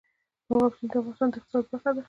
مورغاب 0.47 0.73
سیند 0.77 0.91
د 0.93 0.95
افغانستان 0.99 1.27
د 1.31 1.33
اقتصاد 1.37 1.63
برخه 1.71 1.89
ده. 1.93 1.99